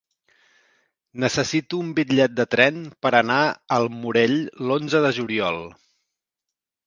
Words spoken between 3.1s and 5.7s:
anar al Morell l'onze de juliol.